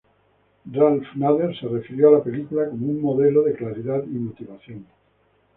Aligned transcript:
Ralph 0.65 1.13
Nader 1.15 1.53
se 1.55 1.67
refirió 1.67 2.15
al 2.15 2.23
film 2.23 2.47
como 2.47 2.63
"un 2.87 3.01
modelo 3.03 3.43
de 3.43 3.53
claridad 3.53 4.03
y 4.07 4.15
motivación". 4.17 4.87